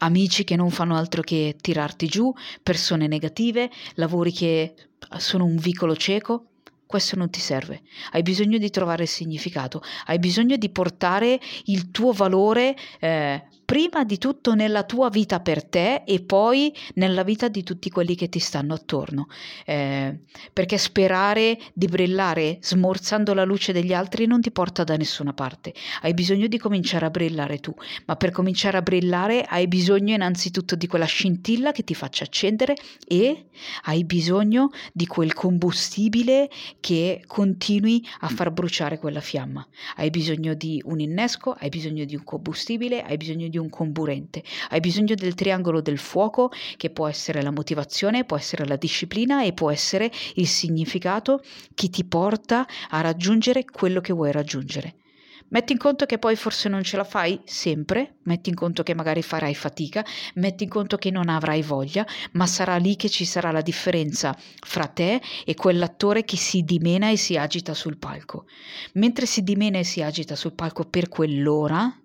amici 0.00 0.44
che 0.44 0.56
non 0.56 0.70
fanno 0.70 0.96
altro 0.96 1.22
che 1.22 1.56
tirarti 1.60 2.06
giù, 2.06 2.32
persone 2.62 3.06
negative, 3.08 3.70
lavori 3.94 4.32
che 4.32 4.74
sono 5.16 5.44
un 5.44 5.56
vicolo 5.56 5.96
cieco, 5.96 6.46
questo 6.88 7.16
non 7.16 7.28
ti 7.28 7.38
serve. 7.38 7.82
Hai 8.12 8.22
bisogno 8.22 8.56
di 8.56 8.70
trovare 8.70 9.02
il 9.02 9.10
significato, 9.10 9.82
hai 10.06 10.18
bisogno 10.18 10.56
di 10.56 10.70
portare 10.70 11.38
il 11.66 11.90
tuo 11.90 12.12
valore 12.12 12.74
eh, 12.98 13.44
prima 13.68 14.02
di 14.02 14.16
tutto 14.16 14.54
nella 14.54 14.84
tua 14.84 15.10
vita 15.10 15.40
per 15.40 15.62
te 15.62 16.02
e 16.06 16.22
poi 16.22 16.74
nella 16.94 17.22
vita 17.22 17.48
di 17.48 17.62
tutti 17.62 17.90
quelli 17.90 18.14
che 18.14 18.30
ti 18.30 18.38
stanno 18.38 18.72
attorno. 18.72 19.26
Eh, 19.66 20.20
perché 20.54 20.78
sperare 20.78 21.58
di 21.74 21.86
brillare 21.86 22.56
smorzando 22.62 23.34
la 23.34 23.44
luce 23.44 23.74
degli 23.74 23.92
altri 23.92 24.24
non 24.24 24.40
ti 24.40 24.50
porta 24.50 24.84
da 24.84 24.96
nessuna 24.96 25.34
parte. 25.34 25.74
Hai 26.00 26.14
bisogno 26.14 26.46
di 26.46 26.56
cominciare 26.56 27.04
a 27.04 27.10
brillare 27.10 27.58
tu, 27.58 27.74
ma 28.06 28.16
per 28.16 28.30
cominciare 28.30 28.78
a 28.78 28.82
brillare 28.82 29.42
hai 29.42 29.68
bisogno 29.68 30.14
innanzitutto 30.14 30.74
di 30.74 30.86
quella 30.86 31.04
scintilla 31.04 31.70
che 31.70 31.84
ti 31.84 31.94
faccia 31.94 32.24
accendere 32.24 32.74
e 33.06 33.48
hai 33.82 34.04
bisogno 34.04 34.70
di 34.94 35.06
quel 35.06 35.34
combustibile 35.34 36.48
che 36.80 37.22
continui 37.26 38.06
a 38.20 38.28
far 38.28 38.50
bruciare 38.50 38.98
quella 38.98 39.20
fiamma. 39.20 39.66
Hai 39.96 40.10
bisogno 40.10 40.54
di 40.54 40.80
un 40.84 41.00
innesco, 41.00 41.52
hai 41.52 41.68
bisogno 41.68 42.04
di 42.04 42.14
un 42.14 42.24
combustibile, 42.24 43.02
hai 43.02 43.16
bisogno 43.16 43.48
di 43.48 43.58
un 43.58 43.68
comburente. 43.68 44.42
Hai 44.70 44.80
bisogno 44.80 45.14
del 45.14 45.34
triangolo 45.34 45.80
del 45.80 45.98
fuoco, 45.98 46.50
che 46.76 46.90
può 46.90 47.06
essere 47.06 47.42
la 47.42 47.50
motivazione, 47.50 48.24
può 48.24 48.36
essere 48.36 48.66
la 48.66 48.76
disciplina 48.76 49.42
e 49.42 49.52
può 49.52 49.70
essere 49.70 50.10
il 50.34 50.46
significato 50.46 51.42
che 51.74 51.88
ti 51.88 52.04
porta 52.04 52.66
a 52.90 53.00
raggiungere 53.00 53.64
quello 53.64 54.00
che 54.00 54.12
vuoi 54.12 54.32
raggiungere. 54.32 54.94
Metti 55.50 55.72
in 55.72 55.78
conto 55.78 56.04
che 56.04 56.18
poi 56.18 56.36
forse 56.36 56.68
non 56.68 56.82
ce 56.82 56.98
la 56.98 57.04
fai 57.04 57.40
sempre, 57.44 58.16
metti 58.24 58.50
in 58.50 58.54
conto 58.54 58.82
che 58.82 58.94
magari 58.94 59.22
farai 59.22 59.54
fatica, 59.54 60.04
metti 60.34 60.64
in 60.64 60.68
conto 60.68 60.98
che 60.98 61.10
non 61.10 61.30
avrai 61.30 61.62
voglia, 61.62 62.06
ma 62.32 62.46
sarà 62.46 62.76
lì 62.76 62.96
che 62.96 63.08
ci 63.08 63.24
sarà 63.24 63.50
la 63.50 63.62
differenza 63.62 64.36
fra 64.60 64.86
te 64.86 65.22
e 65.46 65.54
quell'attore 65.54 66.24
che 66.24 66.36
si 66.36 66.62
dimena 66.62 67.10
e 67.10 67.16
si 67.16 67.38
agita 67.38 67.72
sul 67.72 67.96
palco. 67.96 68.44
Mentre 68.94 69.24
si 69.24 69.42
dimena 69.42 69.78
e 69.78 69.84
si 69.84 70.02
agita 70.02 70.36
sul 70.36 70.52
palco 70.52 70.84
per 70.84 71.08
quell'ora, 71.08 71.98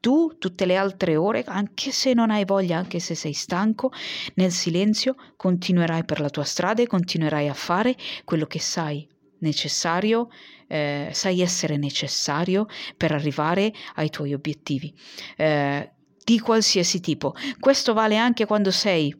tu 0.00 0.36
tutte 0.38 0.66
le 0.66 0.76
altre 0.76 1.16
ore, 1.16 1.44
anche 1.46 1.90
se 1.90 2.12
non 2.12 2.30
hai 2.30 2.44
voglia, 2.44 2.76
anche 2.76 3.00
se 3.00 3.14
sei 3.14 3.32
stanco, 3.32 3.90
nel 4.34 4.52
silenzio 4.52 5.16
continuerai 5.36 6.04
per 6.04 6.20
la 6.20 6.28
tua 6.28 6.44
strada 6.44 6.82
e 6.82 6.86
continuerai 6.86 7.48
a 7.48 7.54
fare 7.54 7.96
quello 8.24 8.46
che 8.46 8.60
sai 8.60 9.08
necessario, 9.40 10.28
eh, 10.66 11.10
sai 11.12 11.40
essere 11.40 11.76
necessario 11.76 12.66
per 12.96 13.12
arrivare 13.12 13.72
ai 13.94 14.10
tuoi 14.10 14.34
obiettivi, 14.34 14.92
eh, 15.36 15.90
di 16.24 16.38
qualsiasi 16.40 17.00
tipo. 17.00 17.34
Questo 17.58 17.94
vale 17.94 18.16
anche 18.16 18.44
quando 18.46 18.70
sei 18.70 19.14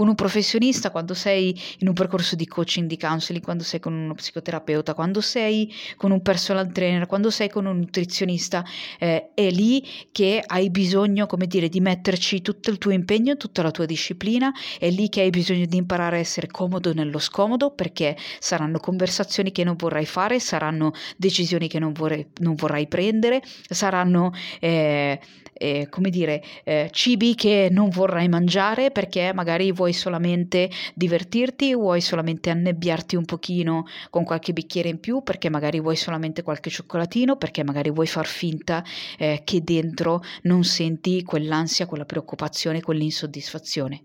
con 0.00 0.08
un 0.08 0.14
professionista, 0.14 0.90
quando 0.90 1.12
sei 1.12 1.54
in 1.80 1.88
un 1.88 1.92
percorso 1.92 2.34
di 2.34 2.46
coaching, 2.46 2.88
di 2.88 2.96
counseling, 2.96 3.44
quando 3.44 3.62
sei 3.62 3.80
con 3.80 3.92
uno 3.92 4.14
psicoterapeuta, 4.14 4.94
quando 4.94 5.20
sei 5.20 5.70
con 5.96 6.10
un 6.10 6.22
personal 6.22 6.72
trainer, 6.72 7.04
quando 7.04 7.28
sei 7.28 7.50
con 7.50 7.66
un 7.66 7.76
nutrizionista, 7.76 8.64
eh, 8.98 9.32
è 9.34 9.50
lì 9.50 9.86
che 10.10 10.42
hai 10.42 10.70
bisogno, 10.70 11.26
come 11.26 11.46
dire, 11.46 11.68
di 11.68 11.82
metterci 11.82 12.40
tutto 12.40 12.70
il 12.70 12.78
tuo 12.78 12.92
impegno, 12.92 13.36
tutta 13.36 13.60
la 13.60 13.70
tua 13.70 13.84
disciplina, 13.84 14.50
è 14.78 14.88
lì 14.88 15.10
che 15.10 15.20
hai 15.20 15.28
bisogno 15.28 15.66
di 15.66 15.76
imparare 15.76 16.16
a 16.16 16.20
essere 16.20 16.46
comodo 16.46 16.94
nello 16.94 17.18
scomodo, 17.18 17.70
perché 17.70 18.16
saranno 18.38 18.78
conversazioni 18.78 19.52
che 19.52 19.64
non 19.64 19.76
vorrai 19.76 20.06
fare, 20.06 20.40
saranno 20.40 20.94
decisioni 21.18 21.68
che 21.68 21.78
non, 21.78 21.92
vorrei, 21.92 22.26
non 22.38 22.54
vorrai 22.54 22.86
prendere, 22.86 23.42
saranno... 23.68 24.32
Eh, 24.60 25.20
eh, 25.60 25.88
come 25.90 26.08
dire, 26.08 26.42
eh, 26.64 26.88
cibi 26.90 27.34
che 27.34 27.68
non 27.70 27.90
vorrai 27.90 28.28
mangiare 28.28 28.90
perché 28.90 29.32
magari 29.34 29.70
vuoi 29.72 29.89
solamente 29.92 30.70
divertirti, 30.94 31.74
vuoi 31.74 32.00
solamente 32.00 32.50
annebbiarti 32.50 33.16
un 33.16 33.24
pochino 33.24 33.84
con 34.10 34.24
qualche 34.24 34.52
bicchiere 34.52 34.88
in 34.88 35.00
più, 35.00 35.22
perché 35.22 35.50
magari 35.50 35.80
vuoi 35.80 35.96
solamente 35.96 36.42
qualche 36.42 36.70
cioccolatino, 36.70 37.36
perché 37.36 37.64
magari 37.64 37.90
vuoi 37.90 38.06
far 38.06 38.26
finta 38.26 38.84
eh, 39.18 39.42
che 39.44 39.62
dentro 39.62 40.22
non 40.42 40.64
senti 40.64 41.22
quell'ansia, 41.22 41.86
quella 41.86 42.04
preoccupazione, 42.04 42.82
quell'insoddisfazione. 42.82 44.02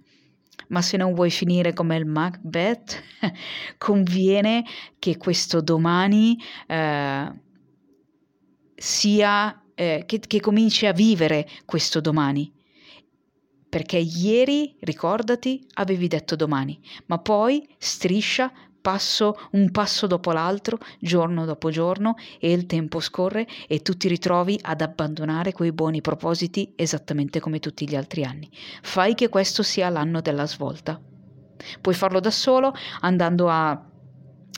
Ma 0.70 0.82
se 0.82 0.98
non 0.98 1.14
vuoi 1.14 1.30
finire 1.30 1.74
come 1.74 1.96
il 1.96 2.06
Macbeth, 2.06 3.02
conviene 3.78 4.64
che 4.98 5.18
questo 5.18 5.62
domani 5.62 6.38
eh, 6.68 7.32
sia 8.76 9.62
eh, 9.76 10.04
che, 10.06 10.20
che 10.20 10.40
cominci 10.40 10.86
a 10.86 10.94
vivere 10.94 11.48
questo 11.66 12.00
domani 12.00 12.52
perché 13.76 13.98
ieri, 13.98 14.74
ricordati, 14.80 15.68
avevi 15.74 16.08
detto 16.08 16.38
domani, 16.38 16.80
ma 17.08 17.18
poi 17.18 17.68
striscia 17.78 18.50
passo 18.80 19.38
un 19.52 19.70
passo 19.70 20.08
dopo 20.08 20.32
l'altro, 20.32 20.78
giorno 20.98 21.44
dopo 21.44 21.70
giorno, 21.72 22.16
e 22.40 22.54
il 22.54 22.68
tempo 22.68 23.02
scorre 23.02 23.46
e 23.68 23.82
tu 23.82 23.98
ti 23.98 24.08
ritrovi 24.08 24.58
ad 24.62 24.80
abbandonare 24.80 25.52
quei 25.52 25.74
buoni 25.74 26.00
propositi 26.00 26.72
esattamente 26.78 27.42
come 27.42 27.60
tutti 27.60 27.86
gli 27.86 27.98
altri 27.98 28.24
anni. 28.24 28.50
Fai 28.82 29.14
che 29.14 29.28
questo 29.28 29.62
sia 29.62 29.90
l'anno 29.90 30.22
della 30.22 30.48
svolta. 30.48 30.98
Puoi 31.82 31.96
farlo 31.96 32.22
da 32.22 32.32
solo 32.32 32.74
andando 33.02 33.50
a 33.50 33.90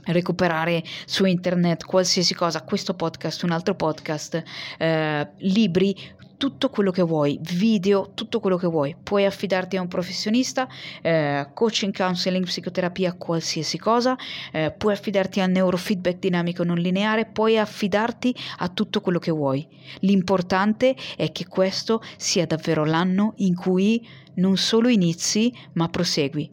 recuperare 0.08 0.84
su 1.06 1.26
internet 1.26 1.86
qualsiasi 1.86 2.34
cosa, 2.34 2.64
questo 2.64 2.94
podcast, 2.94 3.44
un 3.44 3.52
altro 3.52 3.76
podcast, 3.76 4.44
eh, 4.78 5.28
libri, 5.38 5.96
tutto 6.38 6.70
quello 6.70 6.92
che 6.92 7.02
vuoi, 7.02 7.40
video, 7.42 8.12
tutto 8.14 8.40
quello 8.40 8.58
che 8.58 8.68
vuoi. 8.68 8.96
Puoi 9.02 9.26
affidarti 9.26 9.76
a 9.76 9.82
un 9.82 9.88
professionista, 9.88 10.68
eh, 11.02 11.50
coaching, 11.54 11.96
counseling, 11.96 12.46
psicoterapia, 12.46 13.14
qualsiasi 13.14 13.78
cosa, 13.78 14.16
eh, 14.52 14.72
puoi 14.72 14.94
affidarti 14.94 15.42
al 15.42 15.50
neurofeedback 15.50 16.20
dinamico 16.20 16.64
non 16.64 16.78
lineare, 16.78 17.26
puoi 17.26 17.58
affidarti 17.58 18.36
a 18.58 18.70
tutto 18.70 19.02
quello 19.02 19.20
che 19.20 19.32
vuoi. 19.32 19.68
L'importante 20.00 20.96
è 21.16 21.32
che 21.32 21.48
questo 21.48 22.02
sia 22.18 22.46
davvero 22.46 22.86
l'anno 22.86 23.34
in 23.38 23.56
cui 23.56 24.08
non 24.36 24.58
solo 24.58 24.88
inizi, 24.88 25.52
ma 25.74 25.90
prosegui. 25.90 26.50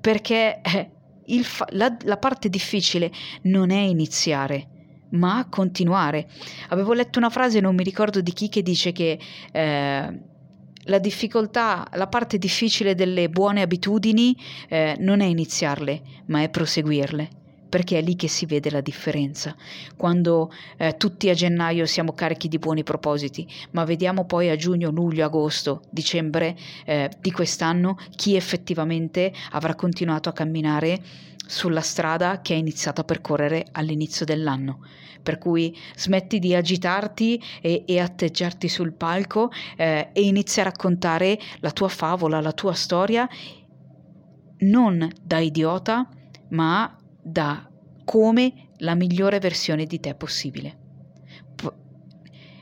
Perché 0.00 0.60
eh, 0.60 1.42
fa- 1.42 1.66
la, 1.70 1.96
la 2.02 2.16
parte 2.18 2.48
difficile 2.48 3.10
non 3.42 3.70
è 3.70 3.80
iniziare, 3.80 4.68
ma 5.10 5.46
continuare. 5.48 6.28
Avevo 6.68 6.92
letto 6.92 7.18
una 7.18 7.30
frase, 7.30 7.60
non 7.60 7.74
mi 7.74 7.84
ricordo 7.84 8.20
di 8.20 8.32
chi, 8.32 8.48
che 8.48 8.62
dice 8.62 8.92
che 8.92 9.18
eh, 9.52 10.20
la 10.86 10.98
difficoltà, 10.98 11.86
la 11.92 12.08
parte 12.08 12.38
difficile 12.38 12.94
delle 12.94 13.28
buone 13.28 13.62
abitudini 13.62 14.36
eh, 14.68 14.96
non 14.98 15.20
è 15.20 15.26
iniziarle, 15.26 16.02
ma 16.26 16.42
è 16.42 16.48
proseguirle 16.48 17.42
perché 17.74 17.98
è 17.98 18.02
lì 18.02 18.14
che 18.14 18.28
si 18.28 18.46
vede 18.46 18.70
la 18.70 18.80
differenza. 18.80 19.56
Quando 19.96 20.52
eh, 20.76 20.96
tutti 20.96 21.28
a 21.28 21.34
gennaio 21.34 21.86
siamo 21.86 22.12
carichi 22.12 22.46
di 22.46 22.60
buoni 22.60 22.84
propositi, 22.84 23.48
ma 23.72 23.82
vediamo 23.82 24.26
poi 24.26 24.48
a 24.48 24.54
giugno, 24.54 24.90
luglio, 24.90 25.24
agosto, 25.24 25.82
dicembre 25.90 26.56
eh, 26.84 27.10
di 27.18 27.32
quest'anno 27.32 27.98
chi 28.14 28.36
effettivamente 28.36 29.32
avrà 29.50 29.74
continuato 29.74 30.28
a 30.28 30.32
camminare 30.32 31.02
sulla 31.48 31.80
strada 31.80 32.42
che 32.42 32.52
hai 32.52 32.60
iniziato 32.60 33.00
a 33.00 33.04
percorrere 33.04 33.66
all'inizio 33.72 34.24
dell'anno. 34.24 34.78
Per 35.20 35.38
cui 35.38 35.76
smetti 35.96 36.38
di 36.38 36.54
agitarti 36.54 37.42
e, 37.60 37.82
e 37.88 37.98
atteggiarti 37.98 38.68
sul 38.68 38.92
palco 38.92 39.50
eh, 39.76 40.10
e 40.12 40.22
inizi 40.22 40.60
a 40.60 40.62
raccontare 40.62 41.40
la 41.58 41.72
tua 41.72 41.88
favola, 41.88 42.40
la 42.40 42.52
tua 42.52 42.74
storia, 42.74 43.28
non 44.58 45.10
da 45.20 45.40
idiota, 45.40 46.08
ma 46.50 46.98
da 47.24 47.68
come 48.04 48.68
la 48.78 48.94
migliore 48.94 49.40
versione 49.40 49.86
di 49.86 49.98
te 49.98 50.14
possibile. 50.14 50.82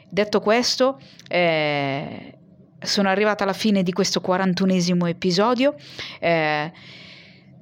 Detto 0.08 0.40
questo, 0.40 1.00
eh, 1.26 2.38
sono 2.78 3.08
arrivata 3.08 3.44
alla 3.44 3.54
fine 3.54 3.82
di 3.82 3.92
questo 3.92 4.20
41esimo 4.20 5.08
episodio. 5.08 5.74
Eh, 6.20 6.70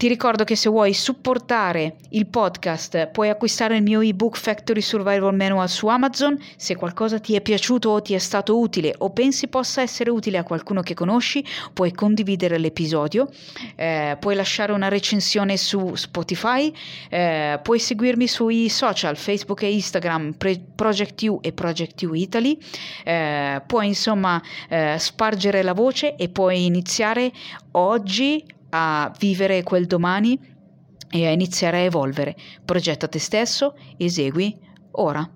ti 0.01 0.09
ricordo 0.09 0.45
che 0.45 0.57
se 0.57 0.71
vuoi 0.71 0.95
supportare 0.95 1.97
il 2.13 2.25
podcast 2.25 3.09
puoi 3.09 3.29
acquistare 3.29 3.77
il 3.77 3.83
mio 3.83 4.01
ebook 4.01 4.39
Factory 4.39 4.81
Survival 4.81 5.35
Manual 5.35 5.69
su 5.69 5.89
Amazon. 5.89 6.39
Se 6.57 6.75
qualcosa 6.75 7.19
ti 7.19 7.35
è 7.35 7.43
piaciuto 7.43 7.91
o 7.91 8.01
ti 8.01 8.15
è 8.15 8.19
stato 8.19 8.59
utile 8.59 8.95
o 8.97 9.11
pensi 9.11 9.49
possa 9.49 9.83
essere 9.83 10.09
utile 10.09 10.39
a 10.39 10.43
qualcuno 10.43 10.81
che 10.81 10.95
conosci, 10.95 11.45
puoi 11.75 11.93
condividere 11.93 12.57
l'episodio, 12.57 13.29
eh, 13.77 14.17
puoi 14.19 14.37
lasciare 14.37 14.73
una 14.73 14.89
recensione 14.89 15.59
su 15.59 15.95
Spotify, 15.97 16.73
eh, 17.11 17.61
puoi 17.63 17.79
seguirmi 17.79 18.27
sui 18.27 18.71
social 18.71 19.19
Facebook 19.19 19.65
e 19.65 19.75
Instagram 19.75 20.33
Pre- 20.33 20.63
Project 20.77 21.21
U 21.25 21.41
e 21.43 21.53
Project 21.53 22.01
U 22.05 22.15
Italy, 22.15 22.59
eh, 23.05 23.61
puoi 23.67 23.89
insomma 23.89 24.43
eh, 24.67 24.97
spargere 24.99 25.63
la 25.63 25.75
voce 25.75 26.17
e 26.17 26.31
puoi 26.31 26.65
iniziare 26.65 27.31
oggi 27.73 28.59
a 28.71 29.13
vivere 29.19 29.63
quel 29.63 29.87
domani 29.87 30.39
e 31.11 31.27
a 31.27 31.31
iniziare 31.31 31.79
a 31.79 31.81
evolvere. 31.81 32.37
Progetta 32.65 33.09
te 33.09 33.19
stesso, 33.19 33.75
esegui 33.97 34.59
ora. 34.93 35.29